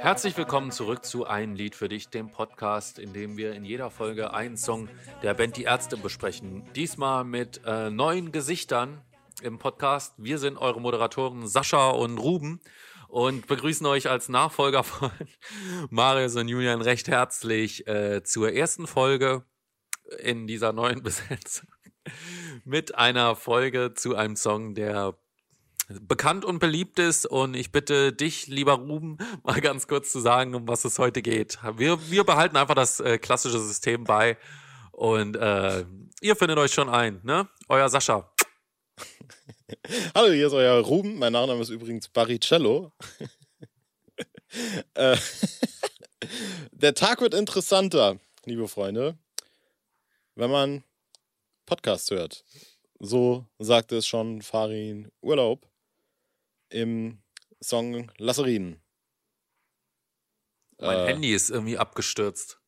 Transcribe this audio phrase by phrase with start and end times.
[0.00, 3.90] Herzlich willkommen zurück zu Ein Lied für dich, dem Podcast, in dem wir in jeder
[3.90, 4.88] Folge einen Song
[5.22, 6.64] der Band Die Ärzte besprechen.
[6.74, 9.02] Diesmal mit äh, neuen Gesichtern
[9.42, 10.14] im Podcast.
[10.16, 12.60] Wir sind eure Moderatoren Sascha und Ruben
[13.08, 15.10] und begrüßen euch als Nachfolger von
[15.90, 19.44] Marius und Julian recht herzlich äh, zur ersten Folge
[20.18, 21.68] in dieser neuen Besetzung
[22.64, 25.18] mit einer Folge zu einem Song, der
[25.88, 27.26] bekannt und beliebt ist.
[27.26, 31.22] Und ich bitte dich, lieber Ruben, mal ganz kurz zu sagen, um was es heute
[31.22, 31.58] geht.
[31.76, 34.36] Wir, wir behalten einfach das äh, klassische System bei
[34.92, 35.84] und äh,
[36.20, 37.48] ihr findet euch schon ein, ne?
[37.68, 38.32] Euer Sascha.
[40.14, 41.18] Hallo, hier ist euer Ruben.
[41.18, 42.92] Mein Nachname ist übrigens Baricello.
[44.94, 45.18] Äh,
[46.72, 49.18] der Tag wird interessanter, liebe Freunde,
[50.36, 50.84] wenn man
[51.66, 52.46] Podcast hört.
[52.98, 55.67] So sagte es schon Farin Urlaub
[56.70, 57.22] im
[57.60, 58.80] Song Lasserin.
[60.78, 62.60] Mein äh, Handy ist irgendwie abgestürzt.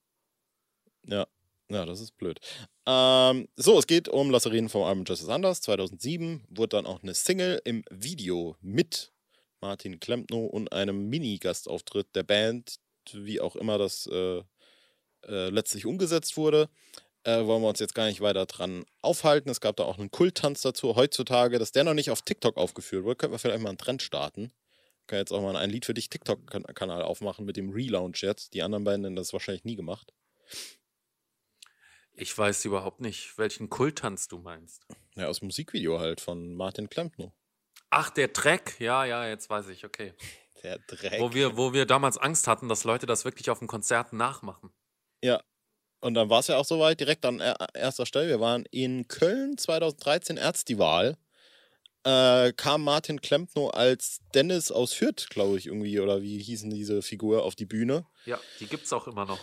[1.06, 1.26] Ja,
[1.70, 2.40] ja, das ist blöd.
[2.86, 5.60] Ähm, so, es geht um Lasserin vom Album Justice Anders.
[5.62, 9.12] 2007 wurde dann auch eine Single im Video mit
[9.60, 12.80] Martin Klempno und einem Mini-Gastauftritt der Band,
[13.12, 14.42] wie auch immer das äh,
[15.26, 16.68] äh, letztlich umgesetzt wurde.
[17.24, 19.50] Äh, wollen wir uns jetzt gar nicht weiter dran aufhalten.
[19.50, 20.96] Es gab da auch einen Kulttanz dazu.
[20.96, 24.00] Heutzutage, dass der noch nicht auf TikTok aufgeführt wurde, könnten wir vielleicht mal einen Trend
[24.02, 24.52] starten.
[25.06, 28.54] Kann jetzt auch mal ein Lied für dich TikTok-Kanal aufmachen mit dem Relaunch jetzt.
[28.54, 30.14] Die anderen beiden haben das wahrscheinlich nie gemacht.
[32.12, 34.86] Ich weiß überhaupt nicht, welchen Kulttanz du meinst.
[35.16, 37.34] Ja, aus dem Musikvideo halt von Martin Klempno.
[37.90, 38.78] Ach, der Track?
[38.78, 40.14] Ja, ja, jetzt weiß ich, okay.
[40.62, 41.20] Der Dreck.
[41.20, 44.70] Wo wir, wo wir damals Angst hatten, dass Leute das wirklich auf dem Konzert nachmachen.
[45.22, 45.42] Ja.
[46.00, 47.40] Und dann war es ja auch soweit, direkt an
[47.74, 48.28] erster Stelle.
[48.28, 51.16] Wir waren in Köln 2013, Erzdival.
[52.02, 57.02] Äh, kam Martin Klempno als Dennis aus Fürth, glaube ich, irgendwie, oder wie hießen diese
[57.02, 58.06] Figur, auf die Bühne.
[58.24, 59.38] Ja, die gibt es auch immer noch.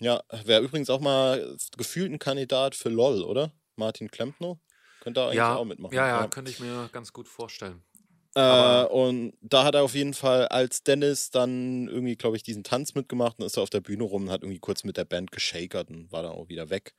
[0.00, 3.52] Ja, wäre übrigens auch mal gefühlt ein Kandidat für LOL, oder?
[3.76, 4.58] Martin Klempno.
[4.98, 5.94] Könnte er eigentlich ja, auch mitmachen.
[5.94, 7.84] Ja, ja, ja, könnte ich mir ganz gut vorstellen.
[8.34, 12.64] Äh, und da hat er auf jeden Fall als Dennis dann irgendwie, glaube ich, diesen
[12.64, 15.04] Tanz mitgemacht und ist er auf der Bühne rum und hat irgendwie kurz mit der
[15.04, 16.94] Band geschakert und war dann auch wieder weg.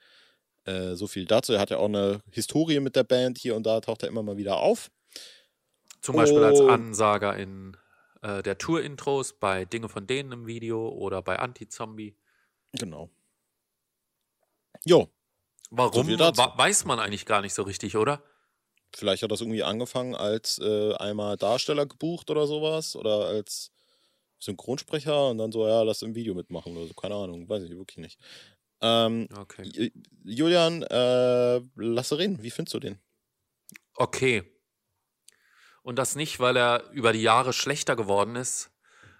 [0.65, 1.53] Äh, so viel dazu.
[1.53, 4.23] Er hat ja auch eine Historie mit der Band hier und da taucht er immer
[4.23, 4.91] mal wieder auf.
[6.01, 6.45] Zum Beispiel oh.
[6.45, 7.77] als Ansager in
[8.21, 12.15] äh, der Tour-Intros bei Dinge von denen im Video oder bei Anti-Zombie.
[12.73, 13.09] Genau.
[14.85, 15.09] Jo.
[15.71, 16.05] Warum?
[16.05, 18.21] So weiß man eigentlich gar nicht so richtig, oder?
[18.95, 23.71] Vielleicht hat das irgendwie angefangen als äh, einmal Darsteller gebucht oder sowas oder als
[24.39, 26.93] Synchronsprecher und dann so, ja, lass im Video mitmachen oder so.
[26.93, 28.19] Keine Ahnung, weiß ich wirklich nicht.
[28.81, 29.91] Ähm, okay.
[30.23, 32.99] Julian, äh, Lasserin, wie findest du den?
[33.95, 34.43] Okay.
[35.81, 38.71] Und das nicht, weil er über die Jahre schlechter geworden ist,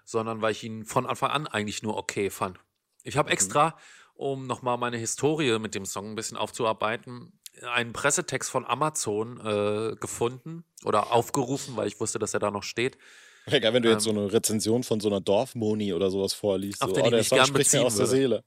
[0.04, 2.58] sondern weil ich ihn von Anfang an eigentlich nur okay fand.
[3.02, 3.32] Ich habe mhm.
[3.32, 3.78] extra,
[4.14, 9.96] um nochmal meine Historie mit dem Song ein bisschen aufzuarbeiten, einen Pressetext von Amazon äh,
[9.96, 12.98] gefunden oder aufgerufen, weil ich wusste, dass er da noch steht.
[13.46, 16.32] Wäre geil, wenn du ähm, jetzt so eine Rezension von so einer Dorfmoni oder sowas
[16.32, 16.82] vorliest.
[16.82, 18.44] Auf so, den oh, der ich Song gern spricht mir aus der Seele.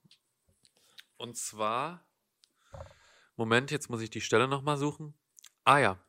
[1.17, 2.05] Und zwar,
[3.35, 5.13] Moment, jetzt muss ich die Stelle nochmal suchen.
[5.63, 5.99] Ah ja,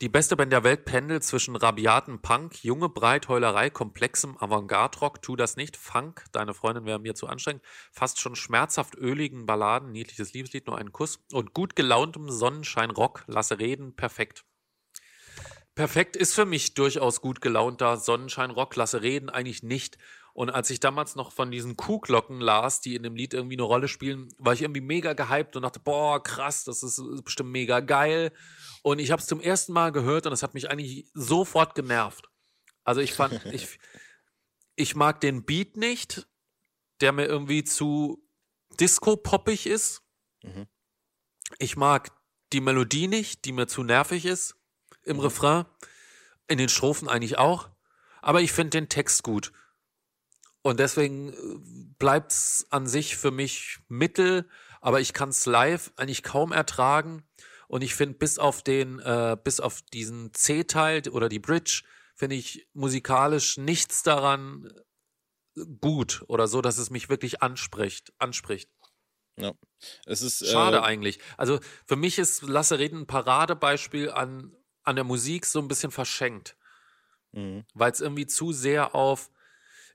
[0.00, 5.56] die beste Band der Welt pendelt zwischen rabiaten Punk, junge Breitheulerei, komplexem Avantgarde-Rock, tu das
[5.56, 10.68] nicht, Funk, deine Freundin wäre mir zu anstrengend, fast schon schmerzhaft öligen Balladen, niedliches Liebeslied,
[10.68, 11.18] nur einen Kuss.
[11.32, 14.44] Und gut gelauntem Sonnenschein-Rock, lasse reden, perfekt.
[15.74, 19.98] Perfekt ist für mich durchaus gut gelaunter Sonnenschein-Rock, lasse reden eigentlich nicht.
[20.34, 23.64] Und als ich damals noch von diesen Kuhglocken las, die in dem Lied irgendwie eine
[23.64, 27.80] Rolle spielen, war ich irgendwie mega gehypt und dachte, boah, krass, das ist bestimmt mega
[27.80, 28.32] geil.
[28.82, 32.28] Und ich habe es zum ersten Mal gehört und es hat mich eigentlich sofort genervt.
[32.84, 33.78] Also ich fand, ich,
[34.76, 36.28] ich mag den Beat nicht,
[37.00, 38.24] der mir irgendwie zu
[38.78, 40.02] disco-poppig ist.
[40.42, 40.66] Mhm.
[41.58, 42.10] Ich mag
[42.52, 44.54] die Melodie nicht, die mir zu nervig ist
[45.04, 45.22] im mhm.
[45.22, 45.64] Refrain.
[46.46, 47.68] In den Strophen eigentlich auch.
[48.22, 49.52] Aber ich finde den Text gut.
[50.68, 51.34] Und deswegen äh,
[51.98, 54.46] bleibt es an sich für mich mittel,
[54.82, 57.22] aber ich kann es live eigentlich kaum ertragen.
[57.68, 61.84] Und ich finde, bis auf den, äh, bis auf diesen C-Teil oder die Bridge,
[62.14, 64.70] finde ich musikalisch nichts daran
[65.56, 68.68] äh, gut oder so, dass es mich wirklich anspricht, anspricht.
[69.38, 69.54] Ja.
[70.04, 71.18] Es ist schade äh, eigentlich.
[71.38, 75.92] Also für mich ist Lasse Reden ein Paradebeispiel an, an der Musik so ein bisschen
[75.92, 76.58] verschenkt.
[77.32, 77.64] Mhm.
[77.72, 79.30] Weil es irgendwie zu sehr auf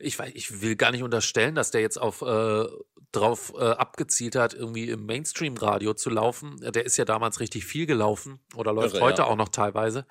[0.03, 2.65] ich, weiß, ich will gar nicht unterstellen, dass der jetzt auf äh,
[3.11, 6.57] drauf äh, abgezielt hat, irgendwie im Mainstream-Radio zu laufen.
[6.59, 9.27] Der ist ja damals richtig viel gelaufen oder läuft Irre, heute ja.
[9.27, 10.05] auch noch teilweise.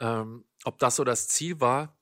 [0.00, 1.96] ähm, ob das so das Ziel war,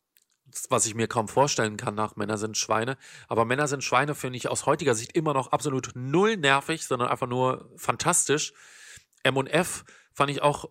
[0.69, 2.96] was ich mir kaum vorstellen kann nach Männer sind Schweine.
[3.28, 7.08] Aber Männer sind Schweine finde ich aus heutiger Sicht immer noch absolut null nervig, sondern
[7.08, 8.52] einfach nur fantastisch.
[9.22, 10.70] M und F fand ich auch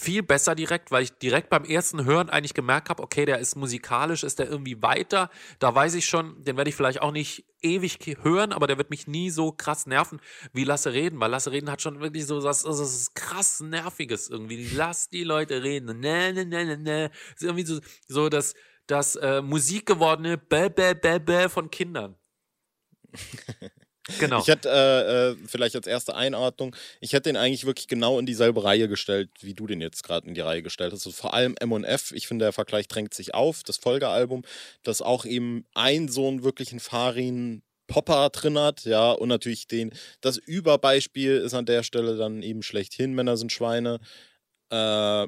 [0.00, 3.54] viel besser direkt, weil ich direkt beim ersten Hören eigentlich gemerkt habe, okay, der ist
[3.54, 5.30] musikalisch, ist der irgendwie weiter.
[5.58, 8.88] Da weiß ich schon, den werde ich vielleicht auch nicht ewig hören, aber der wird
[8.88, 10.20] mich nie so krass nerven
[10.52, 14.30] wie Lasse reden, weil Lasse reden hat schon wirklich so was, das ist krass nerviges
[14.30, 14.70] irgendwie.
[14.74, 16.00] Lass die Leute reden.
[16.00, 17.10] Ne, ne, ne, ne, ne.
[17.34, 18.54] Ist irgendwie so, so das,
[18.86, 22.16] das äh, Musik gewordene Bäh, Bäh, Bäh, Bäh von Kindern.
[24.18, 24.40] Genau.
[24.40, 28.26] Ich hätte äh, äh, vielleicht als erste Einordnung, ich hätte den eigentlich wirklich genau in
[28.26, 31.06] dieselbe Reihe gestellt, wie du den jetzt gerade in die Reihe gestellt hast.
[31.06, 34.42] Also vor allem M&F, ich finde, der Vergleich drängt sich auf, das Folgealbum,
[34.82, 39.92] das auch eben ein so einen wirklichen Farin Popper drin hat, ja, und natürlich den,
[40.20, 43.98] das Überbeispiel ist an der Stelle dann eben schlechthin, Männer sind Schweine.
[44.70, 45.26] Äh,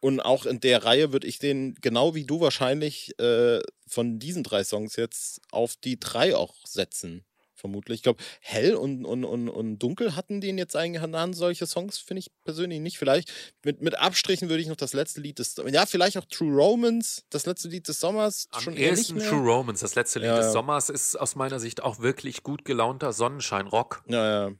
[0.00, 4.42] und auch in der Reihe würde ich den, genau wie du wahrscheinlich, äh, von diesen
[4.42, 7.24] drei Songs jetzt auf die drei auch setzen
[7.64, 8.00] vermutlich.
[8.00, 11.96] Ich glaube, hell und, und, und, und dunkel hatten den jetzt eigentlich an solche Songs,
[11.96, 12.98] finde ich persönlich nicht.
[12.98, 13.32] Vielleicht
[13.64, 17.24] mit, mit Abstrichen würde ich noch das letzte Lied des Ja, vielleicht auch True Romans,
[17.30, 18.48] das letzte Lied des Sommers.
[18.50, 21.82] Am schon ersten True Romans, das letzte Lied ja, des Sommers, ist aus meiner Sicht
[21.82, 24.04] auch wirklich gut gelaunter Sonnenschein-Rock.
[24.08, 24.54] Ja, ja.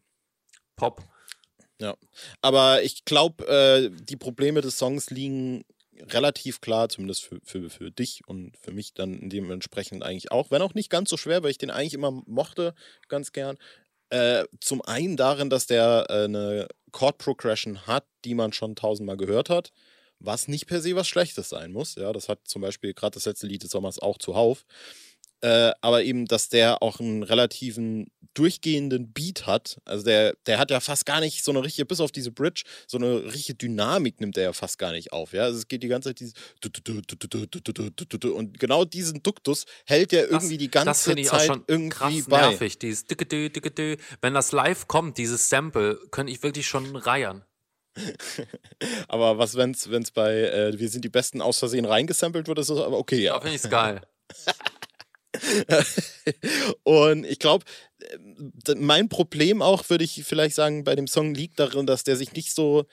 [0.77, 1.03] Pop.
[1.79, 1.95] Ja.
[2.41, 5.67] Aber ich glaube, äh, die Probleme des Songs liegen
[6.01, 10.63] relativ klar, zumindest für, für, für dich und für mich dann dementsprechend eigentlich auch, wenn
[10.63, 12.75] auch nicht ganz so schwer, weil ich den eigentlich immer mochte,
[13.09, 13.57] ganz gern.
[14.11, 19.17] Äh, zum einen darin, dass der äh, eine Chord Progression hat, die man schon tausendmal
[19.17, 19.73] gehört hat,
[20.21, 21.97] was nicht per se was Schlechtes sein muss.
[21.97, 24.65] Ja, das hat zum Beispiel gerade das letzte Lied des Sommers auch zuhauf.
[25.45, 29.77] Äh, aber eben, dass der auch einen relativen durchgehenden Beat hat.
[29.85, 32.63] Also der, der hat ja fast gar nicht so eine richtige, bis auf diese Bridge,
[32.87, 35.35] so eine richtige Dynamik nimmt er ja fast gar nicht auf.
[35.35, 36.33] Ja, also es geht die ganze Zeit dieses
[38.25, 42.41] und genau diesen Duktus hält er irgendwie die ganze das Zeit irgendwie krass bei.
[42.49, 42.79] nervig.
[42.79, 43.05] Dieses
[44.23, 47.45] Wenn das live kommt, dieses Sample, könnte ich wirklich schon reiern.
[49.09, 52.71] aber was, wenn es bei äh, Wir sind die Besten aus Versehen reingesampelt wird, ist
[52.71, 53.35] das aber okay, ja.
[53.35, 54.01] Da finde ich es geil.
[56.85, 57.65] und ich glaube,
[58.77, 62.33] mein Problem auch, würde ich vielleicht sagen, bei dem Song liegt darin, dass der sich
[62.33, 62.85] nicht so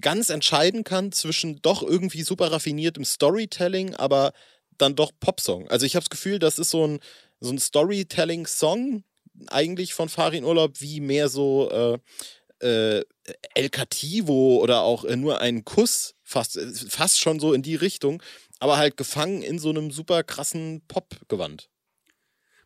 [0.00, 4.32] ganz entscheiden kann zwischen doch irgendwie super raffiniertem Storytelling, aber
[4.78, 5.68] dann doch Popsong.
[5.68, 7.00] Also ich habe das Gefühl, das ist so ein,
[7.40, 9.04] so ein Storytelling-Song
[9.48, 11.98] eigentlich von Farin Urlaub, wie mehr so äh,
[12.60, 13.04] äh,
[13.54, 16.58] El Cativo oder auch äh, nur ein Kuss, fast,
[16.88, 18.22] fast schon so in die Richtung
[18.58, 21.70] aber halt gefangen in so einem super krassen Pop-Gewand.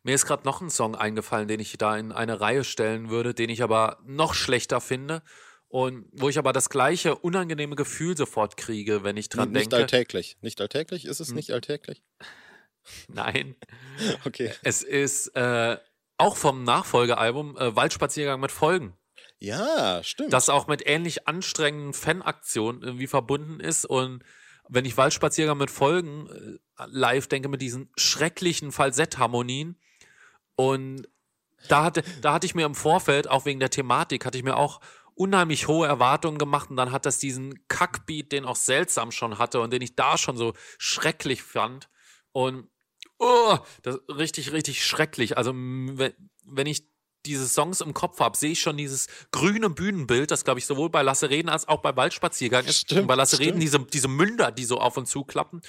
[0.03, 3.35] Mir ist gerade noch ein Song eingefallen, den ich da in eine Reihe stellen würde,
[3.35, 5.23] den ich aber noch schlechter finde
[5.69, 9.77] und wo ich aber das gleiche unangenehme Gefühl sofort kriege, wenn ich dran nicht denke.
[9.77, 10.39] Nicht alltäglich.
[10.41, 11.05] Nicht alltäglich?
[11.05, 11.37] Ist es hm.
[11.37, 12.03] nicht alltäglich?
[13.09, 13.57] Nein.
[14.25, 14.53] okay.
[14.63, 15.77] Es ist äh,
[16.17, 18.97] auch vom Nachfolgealbum äh, Waldspaziergang mit Folgen.
[19.39, 20.33] Ja, stimmt.
[20.33, 24.23] Das auch mit ähnlich anstrengenden Fanaktionen irgendwie verbunden ist und
[24.71, 29.79] wenn ich Waldspaziergang mit Folgen äh, live denke, mit diesen schrecklichen Falsettharmonien.
[30.55, 31.09] Und
[31.69, 34.57] da hatte, da hatte ich mir im Vorfeld, auch wegen der Thematik, hatte ich mir
[34.57, 34.81] auch
[35.15, 39.61] unheimlich hohe Erwartungen gemacht und dann hat das diesen Kackbeat, den auch seltsam schon hatte
[39.61, 41.91] und den ich da schon so schrecklich fand.
[42.33, 42.71] Und
[43.19, 45.37] oh, das richtig, richtig schrecklich.
[45.37, 46.90] Also wenn, wenn ich
[47.27, 50.91] diese Songs im Kopf habe, sehe ich schon dieses grüne Bühnenbild, das glaube ich sowohl
[50.91, 52.81] bei Lasse Reden als auch bei Waldspaziergang ist.
[52.81, 53.49] Stimmt, bei Lasse stimmt.
[53.49, 55.61] Reden diese, diese Münder, die so auf und zu klappen.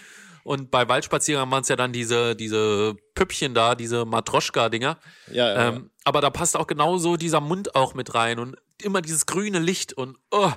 [0.43, 4.98] Und bei Waldspaziergang waren es ja dann diese, diese Püppchen da, diese Matroschka-Dinger.
[5.31, 5.81] Ja, ja, ähm, ja.
[6.05, 9.93] Aber da passt auch genauso dieser Mund auch mit rein und immer dieses grüne Licht
[9.93, 10.51] und oh.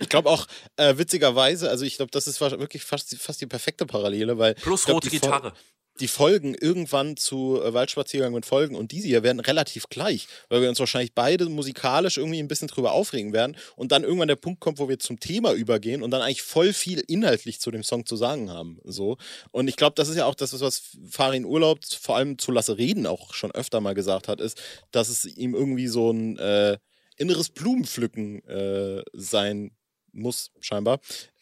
[0.00, 3.86] Ich glaube auch, äh, witzigerweise, also ich glaube, das ist wirklich fast, fast die perfekte
[3.86, 4.54] Parallele, weil.
[4.56, 5.54] Plus glaub, rote Gitarre
[6.02, 10.60] die Folgen irgendwann zu äh, Waldspaziergang mit Folgen und diese hier werden relativ gleich, weil
[10.60, 14.34] wir uns wahrscheinlich beide musikalisch irgendwie ein bisschen drüber aufregen werden und dann irgendwann der
[14.34, 17.84] Punkt kommt, wo wir zum Thema übergehen und dann eigentlich voll viel inhaltlich zu dem
[17.84, 18.80] Song zu sagen haben.
[18.82, 19.16] So.
[19.52, 22.78] Und ich glaube, das ist ja auch das, was Farin Urlaub vor allem zu Lasse
[22.78, 26.78] Reden auch schon öfter mal gesagt hat, ist, dass es ihm irgendwie so ein äh,
[27.16, 29.70] inneres Blumenpflücken äh, sein
[30.12, 30.98] muss, scheinbar,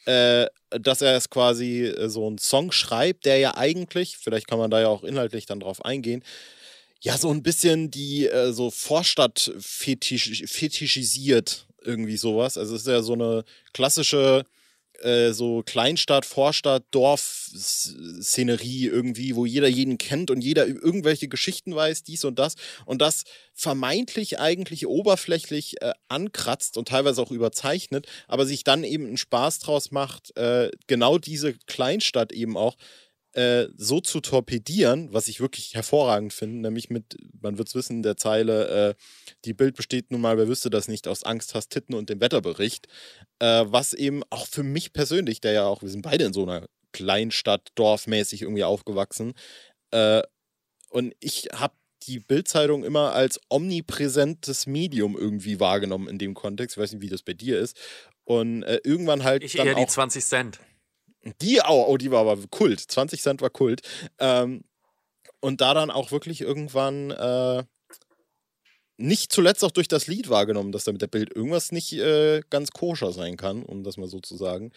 [0.07, 4.59] äh, dass er es quasi äh, so einen Song schreibt, der ja eigentlich, vielleicht kann
[4.59, 6.23] man da ja auch inhaltlich dann drauf eingehen,
[7.01, 12.59] ja so ein bisschen die äh, so Vorstadt fetisch, fetischisiert, irgendwie sowas.
[12.59, 14.45] Also es ist ja so eine klassische
[15.03, 22.03] äh, so Kleinstadt, Vorstadt, Dorf-Szenerie irgendwie, wo jeder jeden kennt und jeder irgendwelche Geschichten weiß,
[22.03, 22.55] dies und das.
[22.87, 29.07] Und das vermeintlich eigentlich oberflächlich äh, ankratzt und teilweise auch überzeichnet, aber sich dann eben
[29.07, 32.77] einen Spaß draus macht, äh, genau diese Kleinstadt eben auch
[33.33, 37.97] äh, so zu torpedieren, was ich wirklich hervorragend finde, nämlich mit, man wird es wissen,
[37.97, 38.95] in der Zeile, äh,
[39.45, 42.21] die Bild besteht nun mal, wer wüsste das nicht, aus Angst, Hass, Titten und dem
[42.21, 42.89] Wetterbericht,
[43.39, 46.43] äh, was eben auch für mich persönlich, der ja auch, wir sind beide in so
[46.43, 49.35] einer Kleinstadt, dorfmäßig irgendwie aufgewachsen,
[49.91, 50.23] äh,
[50.91, 56.77] und ich habe die Bildzeitung immer als omnipräsentes Medium irgendwie wahrgenommen in dem Kontext.
[56.77, 57.79] Ich weiß nicht, wie das bei dir ist.
[58.25, 59.45] Und äh, irgendwann halt.
[59.45, 60.61] Ich eher die 20 Cent.
[61.41, 62.81] Die, oh, oh, die war aber Kult.
[62.81, 63.83] 20 Cent war Kult.
[64.19, 64.65] Ähm,
[65.41, 67.65] und da dann auch wirklich irgendwann äh,
[68.97, 72.43] nicht zuletzt auch durch das Lied wahrgenommen, dass da mit der Bild irgendwas nicht äh,
[72.51, 74.73] ganz koscher sein kann, um das mal so zu sagen.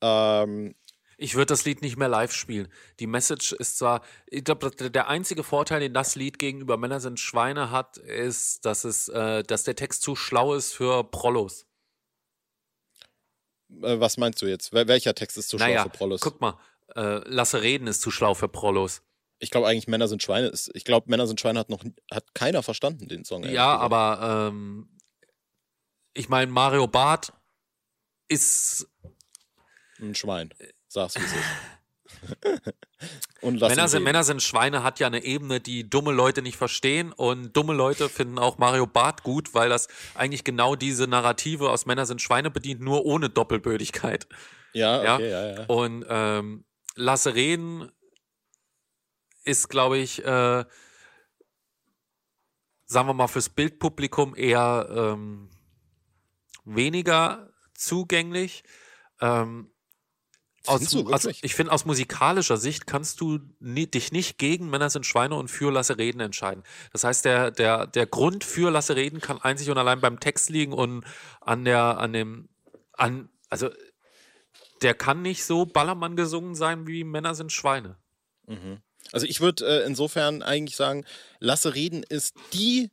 [0.00, 0.74] Ähm,
[1.16, 2.68] ich würde das Lied nicht mehr live spielen.
[2.98, 7.20] Die Message ist zwar, ich glaube, der einzige Vorteil, den das Lied gegenüber Männer sind
[7.20, 11.66] Schweine hat, ist, dass es, äh, dass der Text zu schlau ist für Prollos.
[13.82, 14.72] Äh, was meinst du jetzt?
[14.72, 16.20] Welcher Text ist zu naja, schlau für Prollos?
[16.20, 16.58] Guck mal,
[16.94, 19.02] äh, Lasse reden ist zu schlau für Prollos.
[19.38, 20.52] Ich glaube eigentlich, Männer sind Schweine.
[20.74, 23.42] Ich glaube, Männer sind Schweine hat noch hat keiner verstanden, den Song.
[23.44, 24.88] Ja, aber ähm,
[26.14, 27.32] ich meine, Mario Barth
[28.28, 28.88] ist
[30.00, 30.54] ein Schwein.
[30.88, 31.42] Sag's wie es ist.
[33.42, 37.54] Männer sind, Männer sind Schweine hat ja eine Ebene, die dumme Leute nicht verstehen und
[37.56, 42.06] dumme Leute finden auch Mario Barth gut, weil das eigentlich genau diese Narrative aus Männer
[42.06, 44.26] sind Schweine bedient, nur ohne Doppelbödigkeit.
[44.72, 45.64] Ja, okay, ja, ja, ja.
[45.66, 46.64] Und ähm,
[46.96, 47.90] Lasse reden
[49.44, 50.64] ist, glaube ich, äh,
[52.86, 55.50] sagen wir mal, fürs Bildpublikum eher ähm,
[56.64, 58.64] weniger zugänglich.
[59.20, 59.73] Ähm,
[60.66, 65.06] aus, also ich finde, aus musikalischer Sicht kannst du nie, dich nicht gegen Männer sind
[65.06, 66.62] Schweine und für Lasse Reden entscheiden.
[66.92, 70.50] Das heißt, der, der, der Grund für Lasse Reden kann einzig und allein beim Text
[70.50, 71.04] liegen und
[71.40, 72.48] an der, an dem,
[72.92, 73.70] an, also
[74.82, 77.96] der kann nicht so Ballermann gesungen sein wie Männer sind Schweine.
[78.46, 78.78] Mhm.
[79.12, 81.04] Also ich würde äh, insofern eigentlich sagen,
[81.40, 82.90] Lasse Reden ist die,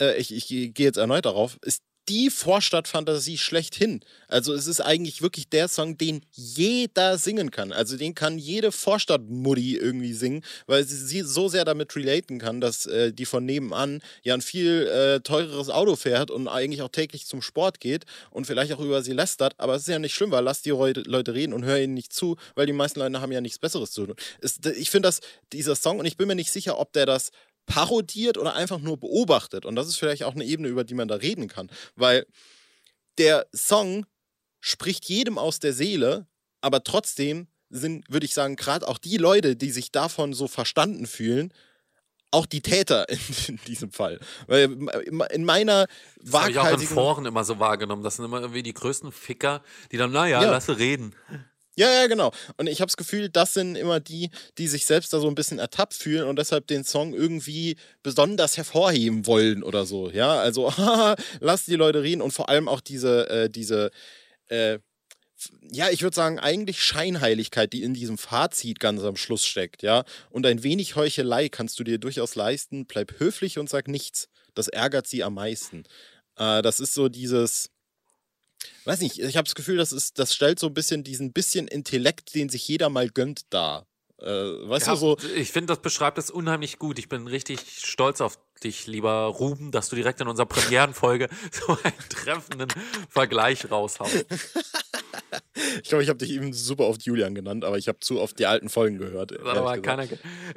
[0.00, 1.82] äh, ich, ich gehe jetzt erneut darauf, ist
[2.12, 4.00] die Vorstadtfantasie schlechthin.
[4.28, 7.72] Also es ist eigentlich wirklich der Song, den jeder singen kann.
[7.72, 12.84] Also den kann jede Vorstadtmutti irgendwie singen, weil sie, so sehr damit relaten kann, dass
[12.84, 17.24] äh, die von nebenan ja ein viel äh, teureres Auto fährt und eigentlich auch täglich
[17.24, 19.54] zum Sport geht und vielleicht auch über sie lästert.
[19.56, 22.12] Aber es ist ja nicht schlimm, weil lass die Leute reden und hör ihnen nicht
[22.12, 24.16] zu, weil die meisten Leute haben ja nichts Besseres zu tun.
[24.76, 25.20] ich finde, dass
[25.54, 27.30] dieser Song, und ich bin mir nicht sicher, ob der das
[27.66, 29.64] parodiert oder einfach nur beobachtet.
[29.66, 31.70] Und das ist vielleicht auch eine Ebene, über die man da reden kann.
[31.94, 32.26] Weil
[33.18, 34.06] der Song
[34.60, 36.26] spricht jedem aus der Seele,
[36.60, 41.06] aber trotzdem sind, würde ich sagen, gerade auch die Leute, die sich davon so verstanden
[41.06, 41.52] fühlen,
[42.30, 44.18] auch die Täter in, in diesem Fall.
[44.46, 44.70] Weil
[45.30, 45.86] in meiner
[46.20, 48.02] das habe ich auch in Foren immer so wahrgenommen.
[48.02, 50.50] Das sind immer irgendwie die größten Ficker, die dann, naja, ja.
[50.50, 51.14] lasse reden.
[51.76, 52.32] Ja, ja, genau.
[52.58, 55.34] Und ich habe das Gefühl, das sind immer die, die sich selbst da so ein
[55.34, 60.10] bisschen ertappt fühlen und deshalb den Song irgendwie besonders hervorheben wollen oder so.
[60.10, 60.70] Ja, also
[61.40, 63.90] lass die Leute reden und vor allem auch diese, äh, diese,
[64.48, 64.80] äh,
[65.72, 70.04] ja, ich würde sagen, eigentlich Scheinheiligkeit, die in diesem Fazit ganz am Schluss steckt, ja.
[70.30, 72.86] Und ein wenig Heuchelei kannst du dir durchaus leisten.
[72.86, 74.28] Bleib höflich und sag nichts.
[74.54, 75.84] Das ärgert sie am meisten.
[76.36, 77.70] Äh, das ist so dieses
[78.84, 81.68] weiß nicht, ich habe das Gefühl, das, ist, das stellt so ein bisschen diesen bisschen
[81.68, 83.86] Intellekt, den sich jeder mal gönnt, dar.
[84.22, 85.18] Äh, weißt ja, du so?
[85.34, 86.98] Ich finde, das beschreibt es unheimlich gut.
[86.98, 91.76] Ich bin richtig stolz auf dich, lieber Ruben, dass du direkt in unserer Premierenfolge so
[91.82, 92.68] einen treffenden
[93.08, 94.26] Vergleich raushaust.
[95.82, 98.38] ich glaube, ich habe dich eben super oft Julian genannt, aber ich habe zu oft
[98.38, 99.36] die alten Folgen gehört.
[99.40, 100.06] Aber keiner,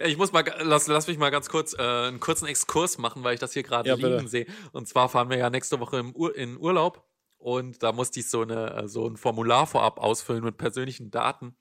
[0.06, 3.34] ich muss mal, lass, lass mich mal ganz kurz äh, einen kurzen Exkurs machen, weil
[3.34, 4.46] ich das hier gerade ja, liegen sehe.
[4.74, 7.04] Und zwar fahren wir ja nächste Woche im Ur in Urlaub
[7.46, 11.56] und da musste ich so, eine, äh, so ein Formular vorab ausfüllen mit persönlichen Daten,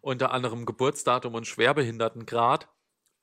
[0.00, 2.68] unter anderem Geburtsdatum und Schwerbehindertengrad.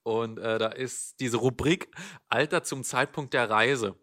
[0.03, 1.89] Und äh, da ist diese Rubrik
[2.27, 3.95] Alter zum Zeitpunkt der Reise.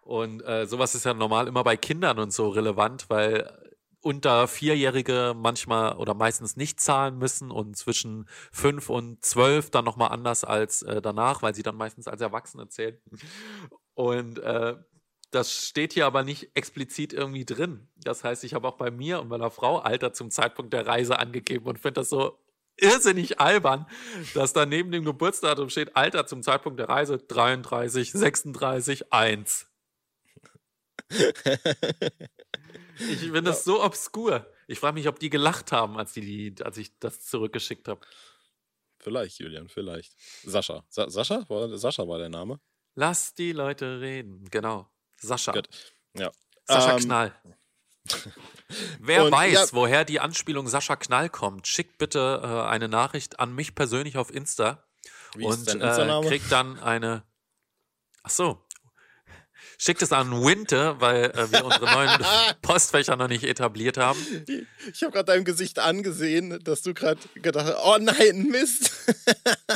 [0.00, 5.34] Und äh, sowas ist ja normal immer bei Kindern und so relevant, weil unter Vierjährige
[5.36, 10.80] manchmal oder meistens nicht zahlen müssen und zwischen fünf und zwölf dann nochmal anders als
[10.80, 12.98] äh, danach, weil sie dann meistens als Erwachsene zählen.
[13.92, 14.76] Und äh,
[15.34, 17.88] das steht hier aber nicht explizit irgendwie drin.
[17.96, 21.18] Das heißt, ich habe auch bei mir und meiner Frau Alter zum Zeitpunkt der Reise
[21.18, 22.38] angegeben und finde das so
[22.76, 23.86] irrsinnig albern,
[24.34, 29.66] dass da neben dem Geburtsdatum steht Alter zum Zeitpunkt der Reise 33, 36, 1.
[31.10, 34.46] ich finde das so obskur.
[34.66, 38.00] Ich frage mich, ob die gelacht haben, als, die, als ich das zurückgeschickt habe.
[38.98, 40.14] Vielleicht, Julian, vielleicht.
[40.44, 40.84] Sascha.
[40.88, 41.44] Sa Sascha?
[41.48, 42.58] War, Sascha war der Name.
[42.94, 44.48] Lass die Leute reden.
[44.50, 44.88] Genau.
[45.24, 45.52] Sascha.
[45.52, 45.68] Gut.
[46.16, 46.30] Ja.
[46.66, 47.34] Sascha Ähm, Knall.
[48.98, 53.54] Wer weiß, ja- woher die Anspielung Sascha Knall kommt, schickt bitte äh, eine Nachricht an
[53.54, 54.84] mich persönlich auf Insta
[55.36, 57.22] Wie und äh, kriegt dann eine.
[58.22, 58.60] Ach so.
[59.76, 62.10] Schickt es an Winter, weil äh, wir unsere neuen
[62.62, 64.18] Postfächer noch nicht etabliert haben.
[64.92, 68.92] Ich habe gerade deinem Gesicht angesehen, dass du gerade gedacht hast, oh nein, Mist.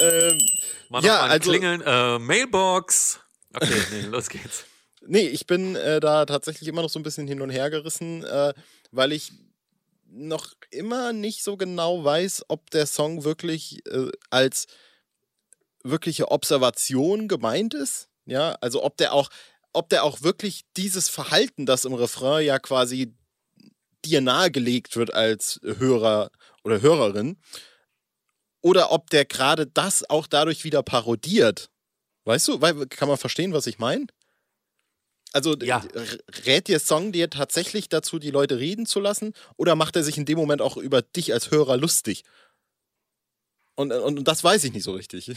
[0.00, 0.38] ähm,
[0.88, 1.82] Mal Ja, noch mal also- klingeln.
[1.82, 3.20] Äh, Mailbox.
[3.54, 4.64] Okay, nee, los geht's.
[5.06, 8.24] nee, ich bin äh, da tatsächlich immer noch so ein bisschen hin und her gerissen,
[8.24, 8.54] äh,
[8.90, 9.32] weil ich
[10.06, 14.66] noch immer nicht so genau weiß, ob der Song wirklich äh, als
[15.82, 18.08] wirkliche Observation gemeint ist.
[18.26, 19.30] Ja, also ob der auch,
[19.72, 23.14] ob der auch wirklich dieses Verhalten, das im Refrain ja quasi
[24.04, 26.30] dir nahegelegt wird als Hörer
[26.64, 27.38] oder Hörerin,
[28.60, 31.71] oder ob der gerade das auch dadurch wieder parodiert.
[32.24, 34.06] Weißt du, kann man verstehen, was ich meine?
[35.32, 35.82] Also Ja.
[36.46, 40.18] rät der Song dir tatsächlich dazu, die Leute reden zu lassen, oder macht er sich
[40.18, 42.24] in dem Moment auch über dich als Hörer lustig?
[43.74, 45.32] Und, und, und das weiß ich nicht so richtig.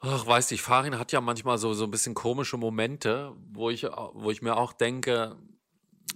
[0.00, 3.84] Ach, weißt du, Farin hat ja manchmal so, so ein bisschen komische Momente, wo ich,
[3.84, 5.36] wo ich mir auch denke,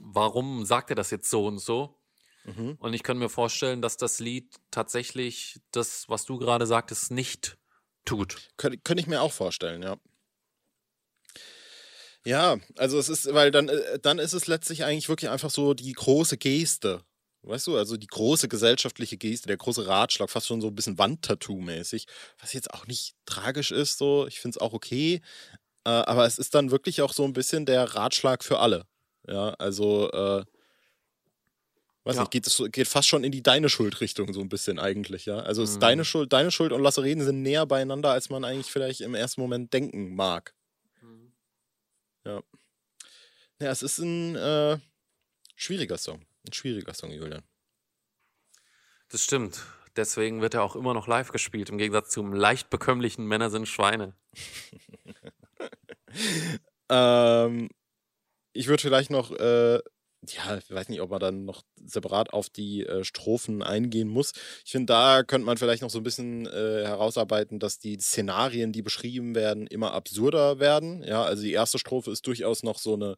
[0.01, 2.01] warum sagt er das jetzt so und so?
[2.45, 2.77] Mhm.
[2.81, 7.59] Und ich kann mir vorstellen, dass das Lied tatsächlich das, was du gerade sagtest, nicht
[8.07, 8.37] tut.
[8.57, 9.97] Könnte ich mir auch vorstellen, ja.
[12.25, 15.75] Ja, also es ist, weil dann, äh, dann ist es letztlich eigentlich wirklich einfach so
[15.75, 17.03] die große Geste.
[17.43, 20.99] Weißt du, also die große gesellschaftliche Geste, der große Ratschlag, fast schon so ein bisschen
[20.99, 22.07] Wandtattoo-mäßig,
[22.41, 25.21] was jetzt auch nicht tragisch ist, so, ich finde es auch okay.
[25.85, 28.87] Äh, aber es ist dann wirklich auch so ein bisschen der Ratschlag für alle.
[29.29, 30.45] Ja, also, äh,
[32.07, 32.23] weiß Ja.
[32.23, 35.27] nicht, geht, es, so- geht fast schon in die deine Schuld-Richtung so ein bisschen eigentlich,
[35.27, 35.39] ja.
[35.41, 35.81] Also es ist Mhm.
[35.81, 39.15] deine Schuld, deine Schuld und Lasse Reden sind näher beieinander, als man eigentlich vielleicht im
[39.15, 40.55] ersten Moment denken mag.
[42.25, 42.43] Ja.
[43.61, 44.79] Ja, es ist ein äh,
[45.55, 46.25] schwieriger Song.
[46.47, 47.43] Ein schwieriger Song, Julian.
[49.09, 49.63] Das stimmt.
[49.97, 53.67] Deswegen wird er auch immer noch live gespielt, im Gegensatz zum leicht bekömmlichen Männer sind
[53.67, 54.15] Schweine.
[56.89, 57.69] Ähm,
[58.53, 59.81] ich würde vielleicht noch, äh,
[60.29, 64.33] ja, ich weiß nicht, ob man dann noch separat auf die äh, Strophen eingehen muss.
[64.65, 68.73] Ich finde, da könnte man vielleicht noch so ein bisschen äh, herausarbeiten, dass die Szenarien,
[68.73, 71.03] die beschrieben werden, immer absurder werden.
[71.03, 73.17] Ja, also die erste Strophe ist durchaus noch so eine,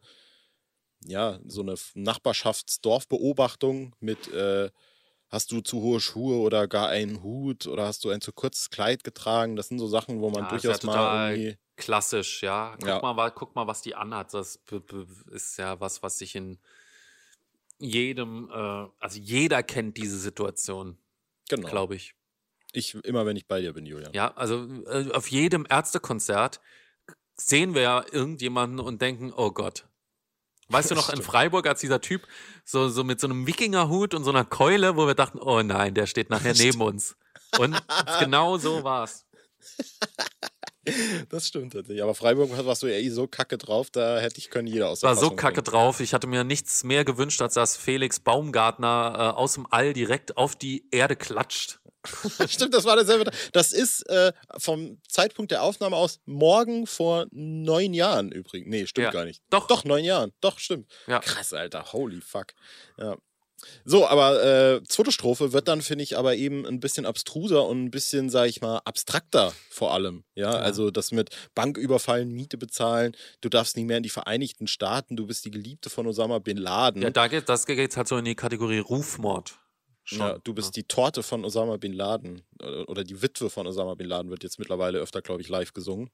[1.05, 4.71] ja, so eine Nachbarschaftsdorfbeobachtung mit, äh,
[5.29, 8.71] hast du zu hohe Schuhe oder gar einen Hut oder hast du ein zu kurzes
[8.71, 9.57] Kleid getragen?
[9.57, 11.57] Das sind so Sachen, wo man Ja, durchaus mal irgendwie.
[11.77, 12.77] Klassisch, ja.
[12.81, 13.03] Guck, Ja.
[13.03, 14.35] Mal, guck mal, was die anhat.
[14.35, 14.59] Das
[15.31, 16.59] ist ja was, was sich in
[17.79, 20.99] jedem, äh, also jeder kennt diese Situation,
[21.49, 21.69] Genau.
[21.69, 22.15] glaube ich.
[22.73, 24.13] Ich immer, wenn ich bei dir bin, Julian.
[24.13, 26.61] Ja, also äh, auf jedem Ärztekonzert
[27.35, 29.87] sehen wir ja irgendjemanden und denken, oh Gott.
[30.71, 31.23] Weißt du noch in.
[31.23, 32.27] Freiburg, als dieser Typ
[32.65, 35.95] so, so mit so einem Wikingerhut und so einer Keule, wo wir dachten, oh nein,
[35.95, 37.17] der steht nachher neben uns.
[37.59, 37.83] Und
[38.19, 39.25] genau so war's.
[41.29, 42.03] Das stimmt tatsächlich.
[42.03, 45.01] Aber Freiburg warst du ja eh so kacke drauf, da hätte ich können jeder aus
[45.01, 46.01] der war so kacke drauf.
[46.01, 50.37] Ich hatte mir nichts mehr gewünscht, als dass Felix Baumgartner äh, aus dem All direkt
[50.37, 51.81] auf die Erde klatscht.
[51.83, 52.49] bringen.
[52.49, 53.31] Stimmt, das war derselbe.
[53.53, 58.69] Das ist äh, vom Zeitpunkt der Aufnahme aus morgen vor neun Jahren übrigens.
[58.69, 59.11] Nee, stimmt Ja.
[59.11, 59.43] gar nicht.
[59.51, 59.67] Doch.
[59.67, 60.33] Doch, neun Jahren.
[60.41, 60.91] Doch, stimmt.
[61.07, 61.19] Ja.
[61.19, 61.93] Krass, Alter.
[61.93, 62.55] Holy fuck.
[62.99, 63.17] Ja.
[63.85, 67.85] So, aber äh, zweite Strophe wird dann, finde ich, aber eben ein bisschen abstruser und
[67.85, 70.23] ein bisschen, sag ich mal, abstrakter vor allem.
[70.35, 70.59] Ja, Ja.
[70.61, 75.27] also das mit Banküberfallen, Miete bezahlen, du darfst nicht mehr in die Vereinigten Staaten, du
[75.27, 77.03] bist die Geliebte von Osama Bin Laden.
[77.03, 79.59] Ja, da geht, das geht halt so in die Kategorie Rufmord.
[80.05, 83.67] Schon, ja, du bist die Torte von Osama Bin Laden oder oder die Witwe von
[83.67, 86.11] Osama Bin Laden wird jetzt mittlerweile öfter, glaube ich, live gesungen.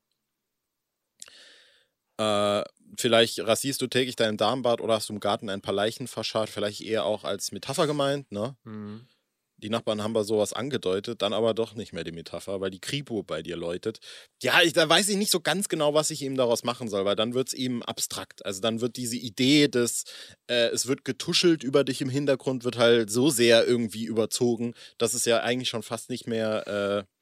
[2.19, 2.63] Äh,
[3.01, 6.51] vielleicht rasierst du täglich deinen Darmbad oder hast du im Garten ein paar Leichen verscharrt,
[6.51, 8.57] vielleicht eher auch als Metapher gemeint, ne?
[8.65, 9.07] Mhm.
[9.59, 12.81] Die Nachbarn haben bei sowas angedeutet, dann aber doch nicht mehr die Metapher, weil die
[12.81, 14.01] Kripo bei dir läutet.
[14.43, 17.05] Ja, ich, da weiß ich nicht so ganz genau, was ich eben daraus machen soll,
[17.05, 18.45] weil dann wird es eben abstrakt.
[18.45, 20.05] Also dann wird diese Idee des,
[20.49, 25.15] äh, es wird getuschelt über dich im Hintergrund, wird halt so sehr irgendwie überzogen, dass
[25.15, 26.67] es ja eigentlich schon fast nicht mehr,
[27.07, 27.14] äh,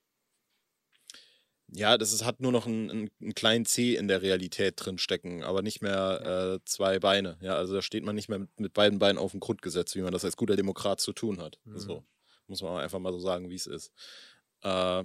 [1.74, 4.98] ja, das ist, hat nur noch einen, einen, einen kleinen C in der Realität drin
[4.98, 7.38] stecken, aber nicht mehr äh, zwei Beine.
[7.40, 10.02] Ja, also da steht man nicht mehr mit, mit beiden Beinen auf dem Grundgesetz, wie
[10.02, 11.58] man das als guter Demokrat zu tun hat.
[11.64, 11.78] Mhm.
[11.78, 12.04] So.
[12.46, 13.90] Muss man einfach mal so sagen, wie es ist.
[14.62, 15.04] Äh,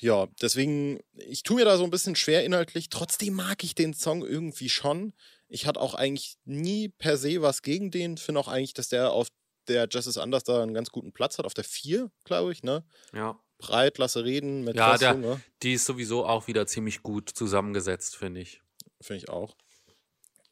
[0.00, 2.88] ja, deswegen, ich tue mir da so ein bisschen schwer inhaltlich.
[2.88, 5.12] Trotzdem mag ich den Song irgendwie schon.
[5.48, 8.16] Ich hatte auch eigentlich nie per se was gegen den.
[8.16, 9.28] Finde auch eigentlich, dass der auf
[9.68, 12.84] der Justice Anders da einen ganz guten Platz hat, auf der 4, glaube ich, ne?
[13.14, 13.38] Ja.
[13.58, 15.40] Breit, lasse reden, mit Ja, der- ne?
[15.62, 18.60] Die ist sowieso auch wieder ziemlich gut zusammengesetzt, finde ich.
[19.00, 19.56] Finde ich auch.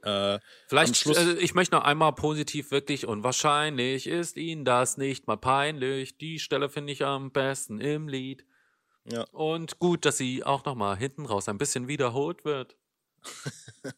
[0.02, 4.96] Äh, Vielleicht, Schluss- äh, ich möchte noch einmal positiv wirklich und wahrscheinlich ist Ihnen das
[4.96, 6.18] nicht mal peinlich.
[6.18, 8.44] Die Stelle finde ich am besten im Lied.
[9.10, 9.24] Ja.
[9.32, 12.76] Und gut, dass sie auch noch mal hinten raus ein bisschen wiederholt wird.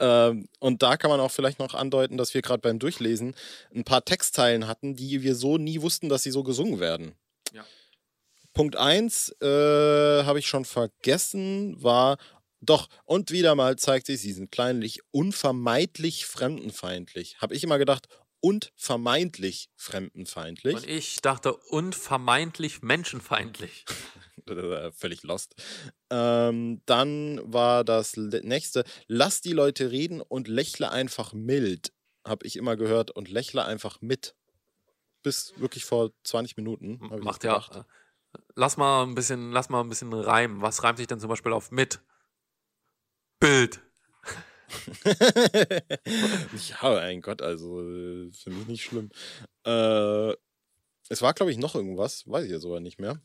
[0.00, 3.34] Ähm, und da kann man auch vielleicht noch andeuten, dass wir gerade beim Durchlesen
[3.74, 7.14] ein paar Textzeilen hatten, die wir so nie wussten, dass sie so gesungen werden.
[7.52, 7.64] Ja.
[8.52, 9.46] Punkt 1 äh,
[10.24, 12.18] habe ich schon vergessen, war
[12.60, 17.36] doch, und wieder mal zeigt sich, sie sind kleinlich unvermeidlich fremdenfeindlich.
[17.40, 18.06] Habe ich immer gedacht,
[18.40, 20.74] und vermeintlich fremdenfeindlich.
[20.74, 23.84] Und ich dachte, und vermeintlich menschenfeindlich.
[24.48, 25.54] Äh, völlig lost.
[26.10, 31.92] Ähm, dann war das nächste, lass die Leute reden und lächle einfach mild.
[32.26, 34.34] Habe ich immer gehört und lächle einfach mit.
[35.22, 36.98] Bis wirklich vor 20 Minuten.
[37.22, 37.64] Macht ja.
[38.54, 40.60] Lass mal ein bisschen, lass mal ein bisschen reimen.
[40.60, 42.00] Was reimt sich denn zum Beispiel auf mit?
[43.40, 43.80] Bild.
[45.04, 49.10] ja, mein Gott, also äh, für mich nicht schlimm.
[49.64, 50.32] Äh,
[51.08, 53.20] es war, glaube ich, noch irgendwas, weiß ich jetzt aber nicht mehr.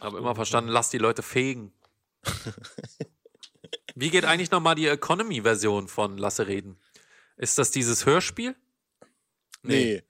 [0.00, 1.72] Habe immer verstanden, lass die Leute fegen.
[3.94, 6.78] Wie geht eigentlich nochmal die Economy-Version von Lasse reden?
[7.36, 8.56] Ist das dieses Hörspiel?
[9.62, 10.02] Nee.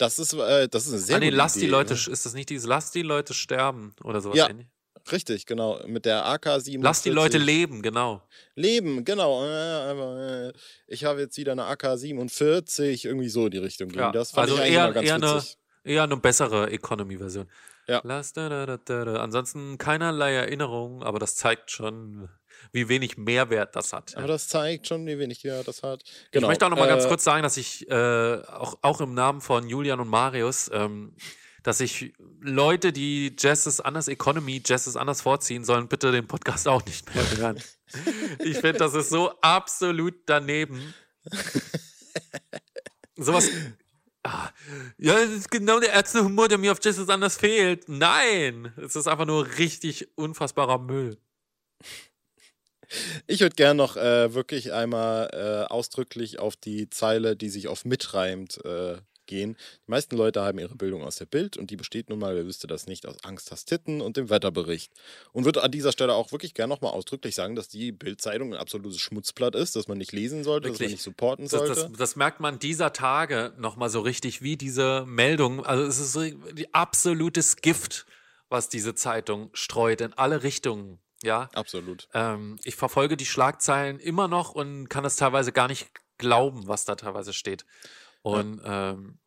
[0.00, 2.00] Das ist, äh, das ist eine sehr ah, nee, gute lass die Idee, Leute, ne?
[2.10, 4.66] ist das nicht dieses Lass die Leute sterben oder sowas Ja, ähnlich?
[5.12, 5.78] Richtig, genau.
[5.86, 6.78] Mit der AK-47.
[6.80, 8.22] Lass die Leute leben, genau.
[8.54, 9.44] Leben, genau.
[9.44, 10.52] Äh, äh,
[10.86, 14.00] Ich habe jetzt wieder eine AK-47, irgendwie so in die Richtung ging.
[14.00, 15.42] Ja, das fand also ich eigentlich eher, immer ganz eher, eine,
[15.84, 17.46] eher eine bessere Economy-Version.
[17.86, 18.00] Ja.
[18.02, 19.16] Lass da, da, da, da, da.
[19.16, 22.30] Ansonsten keinerlei Erinnerung, aber das zeigt schon,
[22.72, 24.16] wie wenig Mehrwert das hat.
[24.16, 26.04] Aber das zeigt schon, wie wenig ja, das hat.
[26.30, 26.46] Genau.
[26.46, 29.14] Ich möchte auch noch mal ganz äh, kurz sagen, dass ich äh, auch, auch im
[29.14, 31.14] Namen von Julian und Marius, ähm,
[31.62, 36.26] dass ich Leute, die Jazz ist anders Economy, Jazz ist anders vorziehen, sollen bitte den
[36.26, 37.62] Podcast auch nicht mehr hören.
[38.38, 40.94] ich finde, das ist so absolut daneben.
[43.16, 43.50] Sowas.
[44.22, 44.50] Ah,
[44.98, 47.88] ja, das ist genau der Ärztehumor, der mir auf Jazz ist anders fehlt.
[47.88, 51.16] Nein, es ist einfach nur richtig unfassbarer Müll.
[53.26, 57.84] Ich würde gern noch äh, wirklich einmal äh, ausdrücklich auf die Zeile, die sich auf
[57.84, 58.96] mitreimt, äh,
[59.30, 59.56] gehen.
[59.86, 62.44] Die meisten Leute haben ihre Bildung aus der Bild und die besteht nun mal, wer
[62.44, 64.92] wüsste das nicht, aus Angst, hast Titten und dem Wetterbericht.
[65.32, 68.60] Und würde an dieser Stelle auch wirklich gern nochmal ausdrücklich sagen, dass die Bildzeitung ein
[68.60, 70.92] absolutes Schmutzblatt ist, dass man nicht lesen sollte, dass man Wirklich.
[70.96, 71.74] nicht supporten Das, sollte.
[71.74, 75.64] das, das merkt man dieser Tage nochmal so richtig, wie diese Meldung.
[75.64, 76.22] Also es ist so
[76.72, 78.06] absolutes Gift,
[78.48, 80.98] was diese Zeitung streut in alle Richtungen.
[81.22, 82.08] Ja, Absolut.
[82.14, 86.84] ähm, ich verfolge die Schlagzeilen immer noch und kann es teilweise gar nicht glauben, was
[86.84, 87.66] da teilweise steht.
[88.22, 89.18] Und ähm,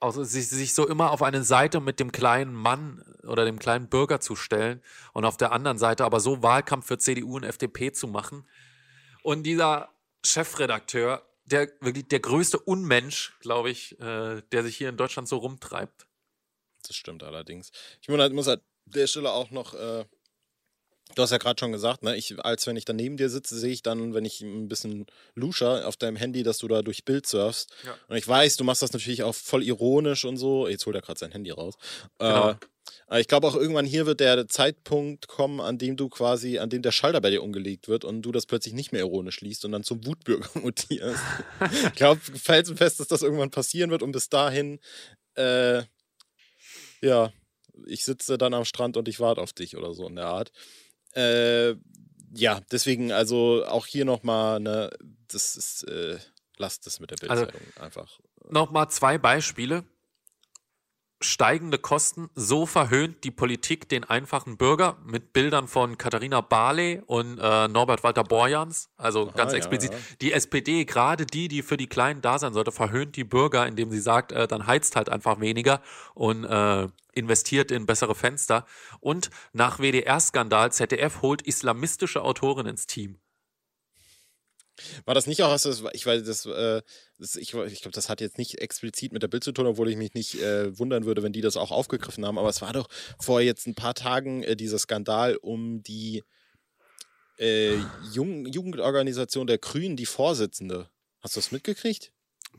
[0.00, 3.88] also sich, sich so immer auf eine Seite mit dem kleinen Mann oder dem kleinen
[3.88, 4.82] Bürger zu stellen
[5.12, 8.48] und auf der anderen Seite aber so Wahlkampf für CDU und FDP zu machen.
[9.22, 9.90] Und dieser
[10.24, 15.36] Chefredakteur, der wirklich der größte Unmensch, glaube ich, äh, der sich hier in Deutschland so
[15.36, 16.06] rumtreibt.
[16.86, 17.70] Das stimmt allerdings.
[18.00, 20.06] Ich muss halt, muss halt an der Stelle auch noch, äh,
[21.14, 23.58] du hast ja gerade schon gesagt, ne, ich, als wenn ich da neben dir sitze,
[23.58, 27.04] sehe ich dann, wenn ich ein bisschen luscher auf deinem Handy, dass du da durch
[27.04, 27.70] Bild surfst.
[27.84, 27.96] Ja.
[28.08, 30.68] Und ich weiß, du machst das natürlich auch voll ironisch und so.
[30.68, 31.74] Jetzt holt er gerade sein Handy raus.
[32.18, 32.50] Genau.
[32.50, 32.54] Äh,
[33.06, 36.70] aber ich glaube auch irgendwann hier wird der Zeitpunkt kommen, an dem du quasi, an
[36.70, 39.64] dem der Schalter bei dir umgelegt wird und du das plötzlich nicht mehr ironisch liest
[39.64, 41.22] und dann zum Wutbürger mutierst.
[41.86, 44.78] ich glaube felsenfest, dass das irgendwann passieren wird und bis dahin,
[45.34, 45.82] äh,
[47.00, 47.32] ja,
[47.86, 50.52] ich sitze dann am Strand und ich warte auf dich oder so in der Art.
[51.14, 51.74] Äh,
[52.32, 54.90] ja, deswegen also auch hier nochmal, ne,
[55.28, 56.18] das ist, äh,
[56.56, 58.20] lasst es mit der Also Bildzeitung einfach.
[58.48, 59.84] Nochmal zwei Beispiele.
[61.22, 67.38] Steigende Kosten, so verhöhnt die Politik den einfachen Bürger mit Bildern von Katharina Barley und
[67.38, 68.88] äh, Norbert Walter Borjans.
[68.96, 69.92] Also ganz ja, explizit.
[69.92, 69.98] ja.
[70.22, 73.90] Die SPD, gerade die, die für die Kleinen da sein sollte, verhöhnt die Bürger, indem
[73.90, 75.82] sie sagt, äh, dann heizt halt einfach weniger
[76.14, 78.64] und äh, investiert in bessere Fenster.
[79.00, 83.20] Und nach WDR-Skandal, ZDF holt islamistische Autoren ins Team.
[85.04, 85.54] War das nicht auch,
[85.92, 86.82] ich weiß, das, äh,
[87.20, 89.96] ich, ich glaube, das hat jetzt nicht explizit mit der Bild zu tun, obwohl ich
[89.96, 92.38] mich nicht äh, wundern würde, wenn die das auch aufgegriffen haben.
[92.38, 96.22] Aber es war doch vor jetzt ein paar Tagen äh, dieser Skandal um die
[97.38, 97.76] äh,
[98.12, 100.88] Jung, Jugendorganisation der Grünen, die Vorsitzende.
[101.20, 102.12] Hast du das mitgekriegt?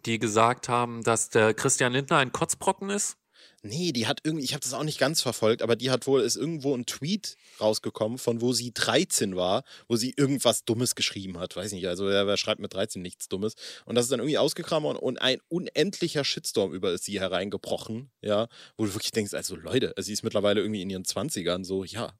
[0.06, 3.18] Die gesagt haben, dass der Christian Lindner ein Kotzbrocken ist.
[3.64, 6.22] Nee, die hat irgendwie, ich habe das auch nicht ganz verfolgt, aber die hat wohl,
[6.22, 11.38] ist irgendwo ein Tweet rausgekommen, von wo sie 13 war, wo sie irgendwas Dummes geschrieben
[11.38, 11.56] hat.
[11.56, 13.54] Weiß nicht, also wer, wer schreibt mit 13 nichts Dummes?
[13.86, 18.48] Und das ist dann irgendwie ausgekramt worden und ein unendlicher Shitstorm über sie hereingebrochen, ja,
[18.78, 22.14] wo du wirklich denkst, also Leute, sie ist mittlerweile irgendwie in ihren 20ern, so, ja.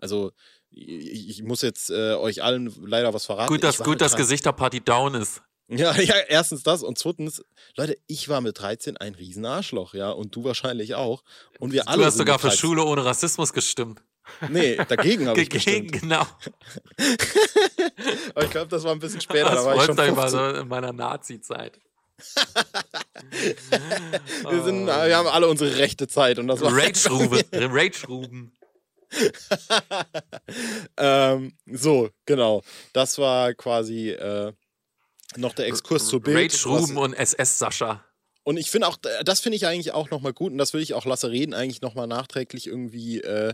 [0.00, 0.32] Also,
[0.70, 3.48] ich, ich muss jetzt äh, euch allen leider was verraten.
[3.48, 5.42] Gut, dass, gut, dass Gesichterparty down ist.
[5.68, 7.42] Ja, ja, erstens das und zweitens,
[7.76, 11.22] Leute, ich war mit 13 ein Riesenarschloch, ja, und du wahrscheinlich auch.
[11.58, 12.02] Und wir du alle.
[12.02, 14.02] Du hast sogar für Schule ohne Rassismus gestimmt.
[14.48, 15.92] Nee, dagegen habe ich gestimmt.
[15.92, 16.20] genau.
[18.34, 20.14] Aber ich glaube, das war ein bisschen später, das da war ich schon 15.
[20.14, 21.78] Mal so in meiner Nazi-Zeit.
[24.50, 27.40] wir, sind, wir haben alle unsere rechte Zeit und das war Rage-Ruben.
[27.52, 28.52] Rage-Ruben.
[30.96, 32.62] ähm, so, genau.
[32.92, 34.52] Das war quasi äh,
[35.36, 36.52] noch der Exkurs zur Bild.
[36.52, 38.04] Rage Ruben und SS Sascha.
[38.44, 40.94] Und ich finde auch, das finde ich eigentlich auch nochmal gut und das will ich
[40.94, 43.52] auch Lasse Reden eigentlich nochmal nachträglich irgendwie äh,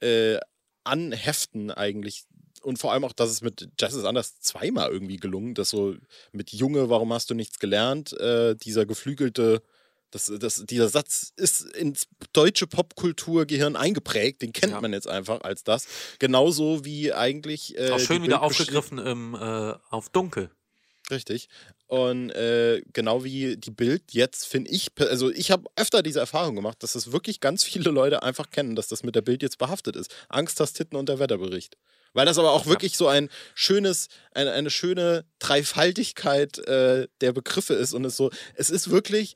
[0.00, 0.38] äh,
[0.82, 2.24] anheften eigentlich.
[2.62, 5.94] Und vor allem auch, dass es mit Jazz ist anders zweimal irgendwie gelungen, dass so
[6.32, 9.62] mit Junge, warum hast du nichts gelernt, äh, dieser geflügelte,
[10.10, 14.80] das, das, dieser Satz ist ins deutsche Popkulturgehirn eingeprägt, den kennt ja.
[14.80, 15.86] man jetzt einfach als das.
[16.18, 17.78] Genauso wie eigentlich.
[17.78, 20.50] Äh, auch schön wieder aufgegriffen im, äh, auf Dunkel.
[21.10, 21.48] Richtig.
[21.86, 26.54] Und äh, genau wie die Bild jetzt finde ich, also ich habe öfter diese Erfahrung
[26.54, 29.58] gemacht, dass es wirklich ganz viele Leute einfach kennen, dass das mit der Bild jetzt
[29.58, 30.14] behaftet ist.
[30.28, 31.76] Angst, das Titten und der Wetterbericht.
[32.12, 37.74] Weil das aber auch wirklich so ein schönes, eine, eine schöne Dreifaltigkeit äh, der Begriffe
[37.74, 39.34] ist und es so, es ist wirklich,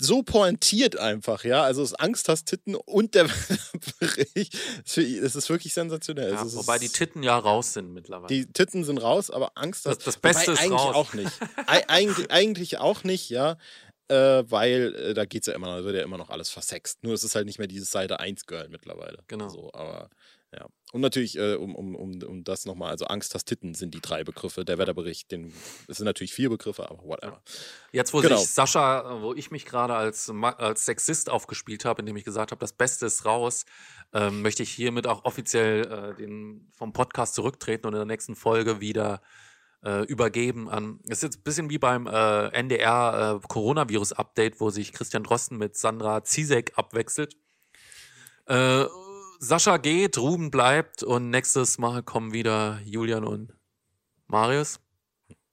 [0.00, 1.62] so pointiert einfach, ja.
[1.62, 3.28] Also es Angst hast Titten und der
[4.00, 4.56] Bericht.
[4.84, 6.32] Es ist wirklich sensationell.
[6.32, 8.28] Ja, wobei die Titten ja raus sind mittlerweile.
[8.28, 10.94] Die Titten sind raus, aber Angst hast das, das Beste ist eigentlich raus.
[10.94, 11.32] auch nicht.
[11.66, 13.56] eigentlich, eigentlich auch nicht, ja.
[14.08, 16.48] Äh, weil äh, da geht es ja immer noch, da wird ja immer noch alles
[16.48, 17.04] versext.
[17.04, 19.18] Nur es ist halt nicht mehr dieses Seite 1 Girl mittlerweile.
[19.26, 19.48] Genau.
[19.48, 20.08] So, aber.
[20.92, 24.00] Und natürlich, äh, um, um, um, um das nochmal, also Angst, hast Titten sind die
[24.00, 24.64] drei Begriffe.
[24.64, 25.52] Der Wetterbericht, den,
[25.86, 27.42] es sind natürlich vier Begriffe, aber whatever.
[27.92, 28.38] Jetzt, wo genau.
[28.38, 32.60] sich Sascha, wo ich mich gerade als, als Sexist aufgespielt habe, indem ich gesagt habe,
[32.60, 33.66] das Beste ist raus,
[34.14, 38.34] ähm, möchte ich hiermit auch offiziell äh, den, vom Podcast zurücktreten und in der nächsten
[38.34, 39.20] Folge wieder
[39.84, 41.00] äh, übergeben an.
[41.04, 45.58] Es ist jetzt ein bisschen wie beim äh, NDR äh, Coronavirus-Update, wo sich Christian Drosten
[45.58, 47.36] mit Sandra Zizek abwechselt.
[48.46, 48.86] Äh,
[49.40, 53.54] Sascha geht, Ruben bleibt und nächstes Mal kommen wieder Julian und
[54.26, 54.80] Marius.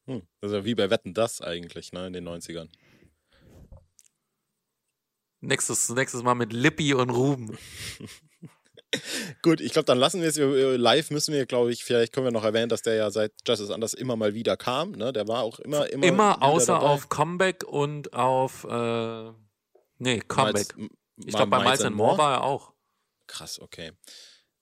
[0.06, 2.69] Hm, das ist ja wie bei Wetten das eigentlich, ne, in den 90ern.
[5.41, 7.58] Nächstes, nächstes Mal mit Lippi und Ruben.
[9.43, 11.12] Gut, ich glaube, dann lassen wir es live.
[11.12, 13.93] Müssen wir, glaube ich, vielleicht können wir noch erwähnen, dass der ja seit Justice Anders
[13.93, 14.93] immer mal wieder kam.
[14.93, 15.13] Ne?
[15.13, 16.06] Der war auch immer, immer.
[16.06, 16.88] Immer außer dabei.
[16.88, 18.63] auf Comeback und auf.
[18.63, 19.32] Äh,
[20.00, 20.76] nee, Comeback.
[20.76, 22.75] Miles, ich glaube, bei Miles and More war er auch.
[23.28, 23.92] Krass, okay.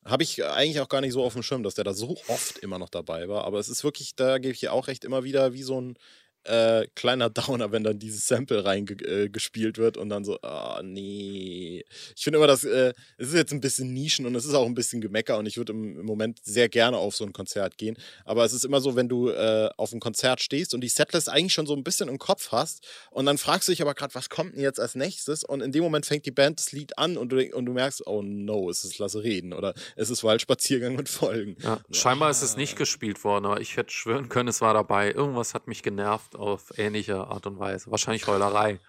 [0.05, 2.59] Habe ich eigentlich auch gar nicht so auf dem Schirm, dass der da so oft
[2.59, 3.45] immer noch dabei war.
[3.45, 5.97] Aber es ist wirklich, da gebe ich dir auch recht, immer wieder wie so ein
[6.45, 10.83] äh, kleiner Downer, wenn dann dieses Sample reingespielt äh, wird und dann so, ah, oh,
[10.83, 11.83] nee.
[12.15, 14.65] Ich finde immer, dass äh, es ist jetzt ein bisschen Nischen und es ist auch
[14.65, 17.77] ein bisschen Gemecker und ich würde im, im, Moment sehr gerne auf so ein Konzert
[17.77, 17.97] gehen.
[18.25, 21.29] Aber es ist immer so, wenn du äh, auf ein Konzert stehst und die Setlist
[21.29, 24.13] eigentlich schon so ein bisschen im Kopf hast und dann fragst du dich aber gerade,
[24.15, 25.43] was kommt denn jetzt als nächstes?
[25.43, 28.05] Und in dem Moment fängt die Band das Lied an und du, und du merkst,
[28.07, 31.57] oh no, es ist Lasse reden oder es ist Waldspaziergang mit Folgen.
[31.61, 32.31] Ja, scheinbar ah.
[32.31, 35.11] ist es nicht gespielt worden, aber ich hätte schwören können, es war dabei.
[35.11, 37.91] Irgendwas hat mich genervt auf ähnliche Art und Weise.
[37.91, 38.79] Wahrscheinlich Heulerei.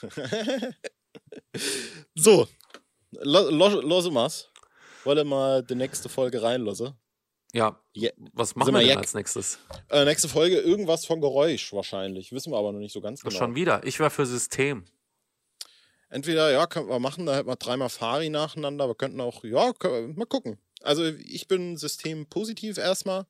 [2.14, 2.48] so,
[3.22, 4.50] los mal's.
[5.04, 6.94] Wollen mal die nächste Folge reinlassen?
[7.52, 7.78] Ja.
[7.96, 8.12] Yeah.
[8.32, 9.58] Was machen wir denn als nächstes?
[9.90, 12.32] Äh, nächste Folge irgendwas von Geräusch wahrscheinlich.
[12.32, 13.36] Wissen wir aber noch nicht so ganz genau.
[13.36, 13.84] Schon wieder.
[13.84, 14.84] Ich wäre für System.
[16.08, 18.86] Entweder, ja, könnten wir machen, da hätten wir dreimal Fari nacheinander.
[18.86, 20.58] Wir könnten auch, ja, können, mal gucken.
[20.82, 23.26] Also ich bin System positiv erstmal.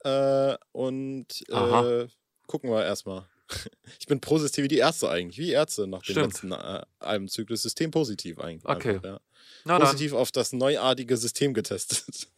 [0.00, 2.06] Äh, und äh,
[2.46, 3.26] gucken wir erstmal.
[4.00, 6.26] Ich bin positiv wie die Ärzte eigentlich, wie Ärzte nach dem Stimmt.
[6.26, 7.62] letzten äh, Albenzyklus.
[7.62, 8.64] System positiv eigentlich.
[8.64, 8.96] Okay.
[8.96, 9.20] Einfach,
[9.64, 9.78] ja.
[9.78, 10.20] positiv dann.
[10.20, 12.28] auf das neuartige System getestet.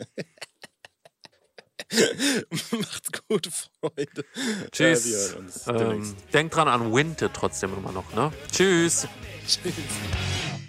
[2.72, 3.48] Macht's gut,
[3.80, 4.24] Freunde.
[4.72, 5.36] Tschüss.
[5.66, 8.32] Ja, ähm, denkt dran an Winte trotzdem immer noch, ne?
[8.50, 9.08] Tschüss.
[9.46, 9.74] Tschüss.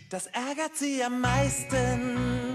[0.10, 2.47] Das ärgert sie am meisten